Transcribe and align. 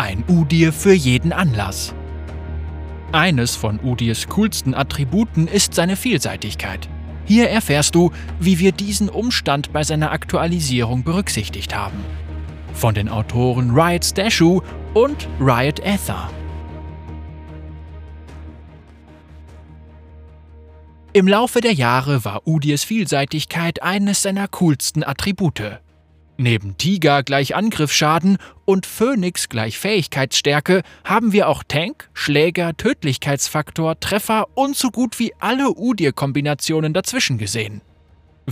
Ein 0.00 0.24
Udir 0.28 0.72
für 0.72 0.94
jeden 0.94 1.30
Anlass. 1.30 1.94
Eines 3.12 3.54
von 3.54 3.78
Udirs 3.80 4.28
coolsten 4.28 4.72
Attributen 4.72 5.46
ist 5.46 5.74
seine 5.74 5.94
Vielseitigkeit. 5.94 6.88
Hier 7.26 7.50
erfährst 7.50 7.94
du, 7.94 8.10
wie 8.38 8.60
wir 8.60 8.72
diesen 8.72 9.10
Umstand 9.10 9.74
bei 9.74 9.84
seiner 9.84 10.10
Aktualisierung 10.10 11.04
berücksichtigt 11.04 11.76
haben. 11.76 12.02
Von 12.72 12.94
den 12.94 13.10
Autoren 13.10 13.72
Riot 13.72 14.06
Stashu 14.06 14.62
und 14.94 15.28
Riot 15.38 15.80
Ether. 15.80 16.30
Im 21.12 21.28
Laufe 21.28 21.60
der 21.60 21.74
Jahre 21.74 22.24
war 22.24 22.46
Udirs 22.46 22.84
Vielseitigkeit 22.84 23.82
eines 23.82 24.22
seiner 24.22 24.48
coolsten 24.48 25.04
Attribute. 25.04 25.82
Neben 26.40 26.78
Tiger 26.78 27.22
gleich 27.22 27.54
Angriffsschaden 27.54 28.38
und 28.64 28.86
Phönix 28.86 29.50
gleich 29.50 29.78
Fähigkeitsstärke 29.78 30.80
haben 31.04 31.34
wir 31.34 31.50
auch 31.50 31.62
Tank, 31.62 32.08
Schläger, 32.14 32.74
Tödlichkeitsfaktor, 32.78 34.00
Treffer 34.00 34.46
und 34.54 34.74
so 34.74 34.90
gut 34.90 35.18
wie 35.18 35.34
alle 35.38 35.68
Udir-Kombinationen 35.76 36.94
dazwischen 36.94 37.36
gesehen. 37.36 37.82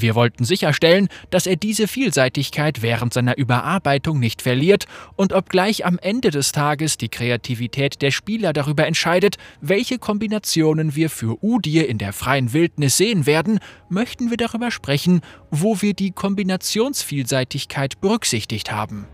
Wir 0.00 0.14
wollten 0.14 0.44
sicherstellen, 0.44 1.08
dass 1.30 1.46
er 1.46 1.56
diese 1.56 1.88
Vielseitigkeit 1.88 2.82
während 2.82 3.12
seiner 3.12 3.36
Überarbeitung 3.36 4.18
nicht 4.18 4.42
verliert 4.42 4.86
und 5.16 5.32
obgleich 5.32 5.84
am 5.84 5.98
Ende 5.98 6.30
des 6.30 6.52
Tages 6.52 6.96
die 6.96 7.08
Kreativität 7.08 8.02
der 8.02 8.10
Spieler 8.10 8.52
darüber 8.52 8.86
entscheidet, 8.86 9.36
welche 9.60 9.98
Kombinationen 9.98 10.94
wir 10.94 11.10
für 11.10 11.42
Udir 11.42 11.88
in 11.88 11.98
der 11.98 12.12
freien 12.12 12.52
Wildnis 12.52 12.96
sehen 12.96 13.26
werden, 13.26 13.60
möchten 13.88 14.30
wir 14.30 14.36
darüber 14.36 14.70
sprechen, 14.70 15.20
wo 15.50 15.80
wir 15.82 15.94
die 15.94 16.10
Kombinationsvielseitigkeit 16.10 18.00
berücksichtigt 18.00 18.70
haben. 18.72 19.06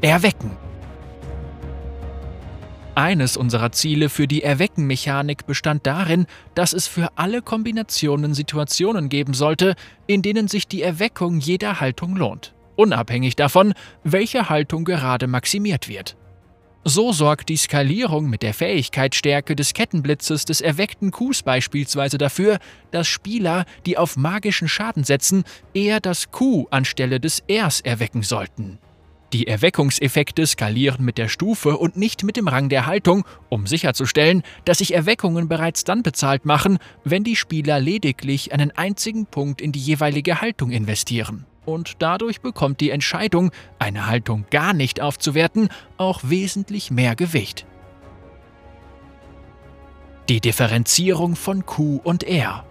Erwecken 0.00 0.63
eines 2.96 3.36
unserer 3.36 3.72
Ziele 3.72 4.08
für 4.08 4.26
die 4.26 4.42
Erwecken-Mechanik 4.42 5.46
bestand 5.46 5.86
darin, 5.86 6.26
dass 6.54 6.72
es 6.72 6.86
für 6.86 7.08
alle 7.16 7.42
Kombinationen 7.42 8.34
Situationen 8.34 9.08
geben 9.08 9.34
sollte, 9.34 9.74
in 10.06 10.22
denen 10.22 10.48
sich 10.48 10.68
die 10.68 10.82
Erweckung 10.82 11.38
jeder 11.38 11.80
Haltung 11.80 12.16
lohnt, 12.16 12.54
unabhängig 12.76 13.36
davon, 13.36 13.74
welche 14.02 14.48
Haltung 14.48 14.84
gerade 14.84 15.26
maximiert 15.26 15.88
wird. 15.88 16.16
So 16.86 17.12
sorgt 17.12 17.48
die 17.48 17.56
Skalierung 17.56 18.28
mit 18.28 18.42
der 18.42 18.52
Fähigkeitsstärke 18.52 19.56
des 19.56 19.72
Kettenblitzes 19.72 20.44
des 20.44 20.60
erweckten 20.60 21.10
Qs 21.12 21.42
beispielsweise 21.42 22.18
dafür, 22.18 22.58
dass 22.90 23.08
Spieler, 23.08 23.64
die 23.86 23.96
auf 23.96 24.18
magischen 24.18 24.68
Schaden 24.68 25.02
setzen, 25.02 25.44
eher 25.72 26.00
das 26.00 26.30
Q 26.30 26.66
anstelle 26.70 27.20
des 27.20 27.42
Rs 27.50 27.80
erwecken 27.80 28.22
sollten. 28.22 28.78
Die 29.34 29.48
Erweckungseffekte 29.48 30.46
skalieren 30.46 31.04
mit 31.04 31.18
der 31.18 31.26
Stufe 31.26 31.76
und 31.76 31.96
nicht 31.96 32.22
mit 32.22 32.36
dem 32.36 32.46
Rang 32.46 32.68
der 32.68 32.86
Haltung, 32.86 33.24
um 33.48 33.66
sicherzustellen, 33.66 34.44
dass 34.64 34.78
sich 34.78 34.94
Erweckungen 34.94 35.48
bereits 35.48 35.82
dann 35.82 36.04
bezahlt 36.04 36.44
machen, 36.44 36.78
wenn 37.02 37.24
die 37.24 37.34
Spieler 37.34 37.80
lediglich 37.80 38.52
einen 38.52 38.70
einzigen 38.70 39.26
Punkt 39.26 39.60
in 39.60 39.72
die 39.72 39.80
jeweilige 39.80 40.40
Haltung 40.40 40.70
investieren. 40.70 41.46
Und 41.64 41.94
dadurch 41.98 42.42
bekommt 42.42 42.80
die 42.80 42.90
Entscheidung, 42.90 43.50
eine 43.80 44.06
Haltung 44.06 44.46
gar 44.52 44.72
nicht 44.72 45.00
aufzuwerten, 45.00 45.68
auch 45.96 46.20
wesentlich 46.22 46.92
mehr 46.92 47.16
Gewicht. 47.16 47.66
Die 50.28 50.40
Differenzierung 50.40 51.34
von 51.34 51.66
Q 51.66 52.00
und 52.04 52.22
R 52.22 52.64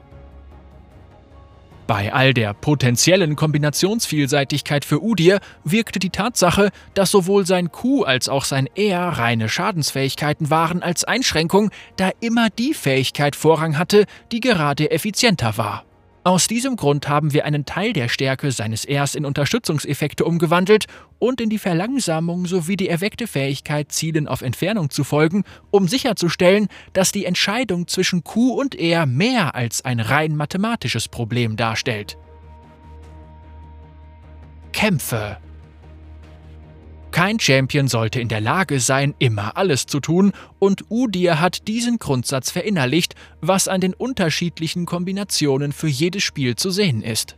bei 1.87 2.13
all 2.13 2.33
der 2.33 2.53
potenziellen 2.53 3.35
Kombinationsvielseitigkeit 3.35 4.85
für 4.85 5.01
Udir 5.01 5.39
wirkte 5.63 5.99
die 5.99 6.09
Tatsache, 6.09 6.69
dass 6.93 7.11
sowohl 7.11 7.45
sein 7.45 7.71
Q 7.71 8.03
als 8.03 8.29
auch 8.29 8.45
sein 8.45 8.67
R 8.75 9.09
reine 9.09 9.49
Schadensfähigkeiten 9.49 10.49
waren, 10.49 10.81
als 10.81 11.03
Einschränkung, 11.03 11.71
da 11.97 12.11
immer 12.19 12.49
die 12.49 12.73
Fähigkeit 12.73 13.35
Vorrang 13.35 13.77
hatte, 13.77 14.05
die 14.31 14.39
gerade 14.39 14.91
effizienter 14.91 15.57
war. 15.57 15.85
Aus 16.25 16.47
diesem 16.47 16.77
Grund 16.77 17.09
haben 17.09 17.33
wir 17.33 17.43
einen 17.43 17.65
Teil 17.65 17.91
der 17.91 18.07
Stärke 18.07 18.51
seines 18.53 18.87
Rs 18.87 19.15
in 19.15 19.25
Unterstützungseffekte 19.25 20.23
umgewandelt 20.23 20.85
und 21.19 21.41
in 21.41 21.49
die 21.49 21.57
Verlangsamung 21.57 22.45
sowie 22.45 22.77
die 22.77 22.87
erweckte 22.87 23.27
Fähigkeit, 23.27 23.91
Zielen 23.91 24.29
auf 24.29 24.41
Entfernung 24.41 24.89
zu 24.89 25.03
folgen, 25.03 25.43
um 25.69 25.89
sicherzustellen, 25.89 26.69
dass 26.93 27.11
die 27.11 27.25
Entscheidung 27.25 27.89
zwischen 27.89 28.23
Q 28.23 28.53
und 28.53 28.73
R 28.73 29.05
mehr 29.05 29.53
als 29.53 29.83
ein 29.83 29.99
rein 29.99 30.37
mathematisches 30.37 31.09
Problem 31.09 31.57
darstellt. 31.57 32.17
Kämpfe 34.71 35.37
kein 37.13 37.39
Champion 37.39 37.87
sollte 37.87 38.19
in 38.19 38.27
der 38.27 38.41
Lage 38.41 38.79
sein, 38.79 39.13
immer 39.19 39.55
alles 39.55 39.85
zu 39.85 39.99
tun, 39.99 40.33
und 40.57 40.85
Udir 40.89 41.39
hat 41.39 41.67
diesen 41.67 41.99
Grundsatz 41.99 42.49
verinnerlicht, 42.49 43.13
was 43.39 43.67
an 43.67 43.81
den 43.81 43.93
unterschiedlichen 43.93 44.85
Kombinationen 44.85 45.71
für 45.73 45.87
jedes 45.87 46.23
Spiel 46.23 46.55
zu 46.55 46.71
sehen 46.71 47.03
ist. 47.03 47.37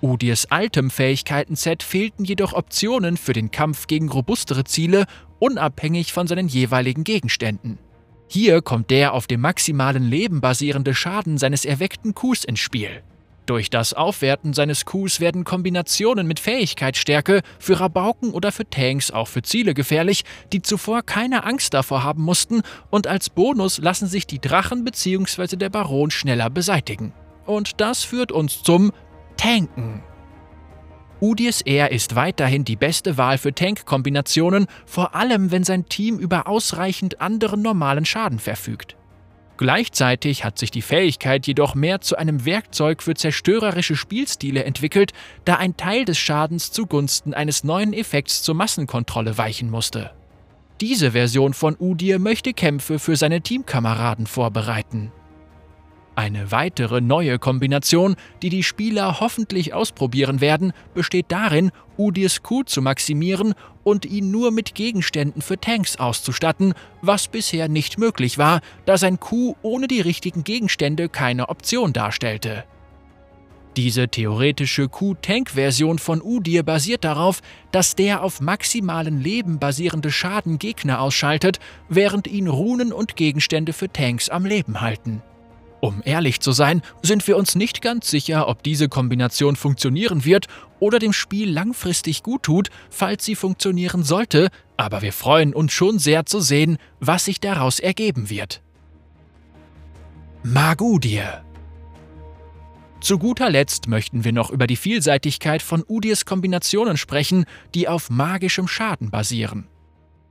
Udirs 0.00 0.46
altem 0.50 0.90
Fähigkeiten-Set 0.90 1.82
fehlten 1.82 2.24
jedoch 2.24 2.54
Optionen 2.54 3.18
für 3.18 3.34
den 3.34 3.50
Kampf 3.50 3.86
gegen 3.86 4.08
robustere 4.08 4.64
Ziele, 4.64 5.04
unabhängig 5.38 6.14
von 6.14 6.26
seinen 6.26 6.48
jeweiligen 6.48 7.04
Gegenständen. 7.04 7.78
Hier 8.26 8.62
kommt 8.62 8.90
der 8.90 9.12
auf 9.12 9.26
dem 9.26 9.42
maximalen 9.42 10.08
Leben 10.08 10.40
basierende 10.40 10.94
Schaden 10.94 11.36
seines 11.36 11.66
erweckten 11.66 12.14
Qs 12.14 12.44
ins 12.44 12.60
Spiel. 12.60 13.02
Durch 13.46 13.70
das 13.70 13.94
Aufwerten 13.94 14.52
seines 14.52 14.84
Qs 14.84 15.20
werden 15.20 15.44
Kombinationen 15.44 16.26
mit 16.26 16.38
Fähigkeitsstärke 16.38 17.42
für 17.58 17.80
Rabauken 17.80 18.32
oder 18.32 18.52
für 18.52 18.68
Tanks 18.68 19.10
auch 19.10 19.28
für 19.28 19.42
Ziele 19.42 19.74
gefährlich, 19.74 20.24
die 20.52 20.62
zuvor 20.62 21.02
keine 21.02 21.44
Angst 21.44 21.74
davor 21.74 22.04
haben 22.04 22.22
mussten 22.22 22.62
und 22.90 23.06
als 23.06 23.28
Bonus 23.28 23.78
lassen 23.78 24.06
sich 24.06 24.26
die 24.26 24.40
Drachen 24.40 24.84
bzw. 24.84 25.56
der 25.56 25.70
Baron 25.70 26.10
schneller 26.10 26.50
beseitigen. 26.50 27.12
Und 27.46 27.80
das 27.80 28.04
führt 28.04 28.30
uns 28.30 28.62
zum 28.62 28.92
Tanken. 29.36 30.02
Udirs 31.20 31.60
R 31.60 31.90
ist 31.92 32.14
weiterhin 32.14 32.64
die 32.64 32.76
beste 32.76 33.18
Wahl 33.18 33.36
für 33.36 33.54
Tank-Kombinationen, 33.54 34.66
vor 34.86 35.14
allem 35.14 35.50
wenn 35.50 35.64
sein 35.64 35.86
Team 35.86 36.18
über 36.18 36.46
ausreichend 36.46 37.20
anderen 37.20 37.60
normalen 37.60 38.06
Schaden 38.06 38.38
verfügt. 38.38 38.96
Gleichzeitig 39.60 40.42
hat 40.42 40.58
sich 40.58 40.70
die 40.70 40.80
Fähigkeit 40.80 41.46
jedoch 41.46 41.74
mehr 41.74 42.00
zu 42.00 42.16
einem 42.16 42.46
Werkzeug 42.46 43.02
für 43.02 43.12
zerstörerische 43.12 43.94
Spielstile 43.94 44.64
entwickelt, 44.64 45.12
da 45.44 45.56
ein 45.56 45.76
Teil 45.76 46.06
des 46.06 46.16
Schadens 46.16 46.72
zugunsten 46.72 47.34
eines 47.34 47.62
neuen 47.62 47.92
Effekts 47.92 48.42
zur 48.42 48.54
Massenkontrolle 48.54 49.36
weichen 49.36 49.68
musste. 49.68 50.12
Diese 50.80 51.10
Version 51.10 51.52
von 51.52 51.76
Udir 51.78 52.18
möchte 52.18 52.54
Kämpfe 52.54 52.98
für 52.98 53.16
seine 53.16 53.42
Teamkameraden 53.42 54.26
vorbereiten. 54.26 55.12
Eine 56.20 56.52
weitere 56.52 57.00
neue 57.00 57.38
Kombination, 57.38 58.14
die 58.42 58.50
die 58.50 58.62
Spieler 58.62 59.20
hoffentlich 59.20 59.72
ausprobieren 59.72 60.42
werden, 60.42 60.74
besteht 60.92 61.24
darin, 61.32 61.70
Udirs 61.96 62.42
Q 62.42 62.62
zu 62.64 62.82
maximieren 62.82 63.54
und 63.84 64.04
ihn 64.04 64.30
nur 64.30 64.50
mit 64.50 64.74
Gegenständen 64.74 65.40
für 65.40 65.58
Tanks 65.58 65.96
auszustatten, 65.96 66.74
was 67.00 67.28
bisher 67.28 67.68
nicht 67.68 67.98
möglich 67.98 68.36
war, 68.36 68.60
da 68.84 68.98
sein 68.98 69.18
Q 69.18 69.54
ohne 69.62 69.88
die 69.88 70.02
richtigen 70.02 70.44
Gegenstände 70.44 71.08
keine 71.08 71.48
Option 71.48 71.94
darstellte. 71.94 72.64
Diese 73.78 74.08
theoretische 74.08 74.90
Q-Tank-Version 74.90 75.98
von 75.98 76.20
Udir 76.20 76.64
basiert 76.64 77.04
darauf, 77.04 77.40
dass 77.72 77.96
der 77.96 78.22
auf 78.22 78.42
maximalen 78.42 79.22
Leben 79.22 79.58
basierende 79.58 80.10
Schaden 80.10 80.58
Gegner 80.58 81.00
ausschaltet, 81.00 81.60
während 81.88 82.26
ihn 82.26 82.46
Runen 82.46 82.92
und 82.92 83.16
Gegenstände 83.16 83.72
für 83.72 83.90
Tanks 83.90 84.28
am 84.28 84.44
Leben 84.44 84.82
halten. 84.82 85.22
Um 85.80 86.02
ehrlich 86.04 86.40
zu 86.40 86.52
sein, 86.52 86.82
sind 87.02 87.26
wir 87.26 87.36
uns 87.36 87.54
nicht 87.54 87.80
ganz 87.80 88.10
sicher, 88.10 88.48
ob 88.48 88.62
diese 88.62 88.88
Kombination 88.88 89.56
funktionieren 89.56 90.24
wird 90.24 90.46
oder 90.78 90.98
dem 90.98 91.12
Spiel 91.12 91.50
langfristig 91.50 92.22
gut 92.22 92.42
tut, 92.42 92.68
falls 92.90 93.24
sie 93.24 93.34
funktionieren 93.34 94.02
sollte, 94.02 94.48
aber 94.76 95.02
wir 95.02 95.12
freuen 95.12 95.54
uns 95.54 95.72
schon 95.72 95.98
sehr 95.98 96.26
zu 96.26 96.40
sehen, 96.40 96.78
was 97.00 97.24
sich 97.24 97.40
daraus 97.40 97.80
ergeben 97.80 98.28
wird. 98.28 98.60
Magudir 100.42 101.42
zu 103.00 103.18
guter 103.18 103.48
Letzt 103.48 103.88
möchten 103.88 104.24
wir 104.24 104.32
noch 104.32 104.50
über 104.50 104.66
die 104.66 104.76
Vielseitigkeit 104.76 105.62
von 105.62 105.82
Udirs 105.88 106.26
Kombinationen 106.26 106.98
sprechen, 106.98 107.46
die 107.74 107.88
auf 107.88 108.10
magischem 108.10 108.68
Schaden 108.68 109.10
basieren. 109.10 109.66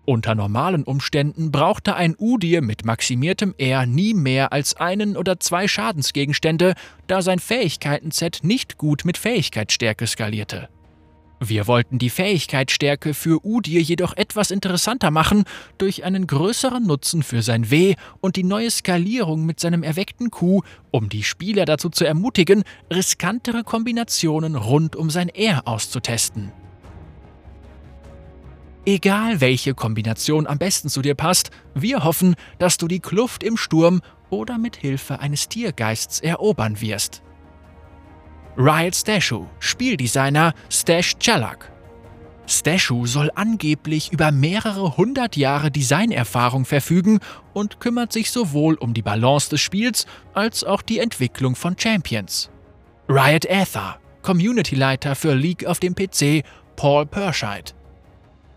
Unter 0.09 0.33
normalen 0.33 0.85
Umständen 0.85 1.51
brauchte 1.51 1.95
ein 1.95 2.15
Udir 2.17 2.63
mit 2.63 2.83
maximiertem 2.83 3.53
R 3.59 3.85
nie 3.85 4.15
mehr 4.15 4.51
als 4.51 4.75
einen 4.75 5.15
oder 5.15 5.39
zwei 5.39 5.67
Schadensgegenstände, 5.67 6.73
da 7.05 7.21
sein 7.21 7.37
Fähigkeiten-Set 7.37 8.39
nicht 8.41 8.79
gut 8.79 9.05
mit 9.05 9.19
Fähigkeitsstärke 9.19 10.07
skalierte. 10.07 10.67
Wir 11.39 11.67
wollten 11.67 11.99
die 11.99 12.09
Fähigkeitsstärke 12.09 13.13
für 13.13 13.45
Udir 13.45 13.83
jedoch 13.83 14.17
etwas 14.17 14.49
interessanter 14.49 15.11
machen 15.11 15.43
durch 15.77 16.03
einen 16.03 16.25
größeren 16.25 16.87
Nutzen 16.87 17.21
für 17.21 17.43
sein 17.43 17.69
W 17.69 17.93
und 18.19 18.35
die 18.35 18.43
neue 18.43 18.71
Skalierung 18.71 19.45
mit 19.45 19.59
seinem 19.59 19.83
erweckten 19.83 20.31
Q, 20.31 20.63
um 20.89 21.09
die 21.09 21.21
Spieler 21.21 21.65
dazu 21.65 21.87
zu 21.87 22.03
ermutigen, 22.03 22.63
riskantere 22.91 23.63
Kombinationen 23.63 24.55
rund 24.55 24.95
um 24.95 25.11
sein 25.11 25.29
R 25.29 25.67
auszutesten. 25.67 26.51
Egal 28.85 29.41
welche 29.41 29.73
Kombination 29.73 30.47
am 30.47 30.57
besten 30.57 30.89
zu 30.89 31.01
dir 31.01 31.15
passt, 31.15 31.51
wir 31.75 32.03
hoffen, 32.03 32.35
dass 32.59 32.77
du 32.77 32.87
die 32.87 33.01
Kluft 33.01 33.43
im 33.43 33.57
Sturm 33.57 34.01
oder 34.29 34.57
mit 34.57 34.75
Hilfe 34.77 35.19
eines 35.19 35.49
Tiergeists 35.49 36.19
erobern 36.21 36.79
wirst. 36.81 37.21
Riot 38.57 38.95
Stashu, 38.95 39.45
Spieldesigner 39.59 40.53
Stash 40.69 41.17
Chalak. 41.17 41.71
Stashu 42.47 43.05
soll 43.05 43.29
angeblich 43.35 44.11
über 44.11 44.31
mehrere 44.31 44.97
hundert 44.97 45.37
Jahre 45.37 45.69
Designerfahrung 45.69 46.65
verfügen 46.65 47.19
und 47.53 47.79
kümmert 47.79 48.11
sich 48.11 48.31
sowohl 48.31 48.73
um 48.75 48.93
die 48.93 49.03
Balance 49.03 49.49
des 49.49 49.61
Spiels 49.61 50.07
als 50.33 50.63
auch 50.63 50.81
die 50.81 50.99
Entwicklung 50.99 51.55
von 51.55 51.77
Champions. 51.77 52.49
Riot 53.07 53.45
Aether, 53.45 53.99
Community-Leiter 54.23 55.15
für 55.15 55.35
League 55.35 55.65
auf 55.65 55.79
dem 55.79 55.93
PC, 55.93 56.43
Paul 56.75 57.05
Perscheid. 57.05 57.75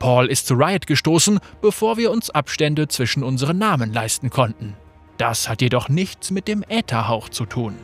Paul 0.02 0.26
ist 0.26 0.48
zu 0.48 0.54
Riot 0.54 0.88
gestoßen, 0.88 1.38
bevor 1.60 1.96
wir 1.96 2.10
uns 2.10 2.28
Abstände 2.28 2.88
zwischen 2.88 3.22
unseren 3.22 3.56
Namen 3.58 3.92
leisten 3.92 4.30
konnten. 4.30 4.74
Das 5.16 5.48
hat 5.48 5.62
jedoch 5.62 5.88
nichts 5.88 6.32
mit 6.32 6.48
dem 6.48 6.64
Ätherhauch 6.68 7.28
zu 7.28 7.46
tun. 7.46 7.76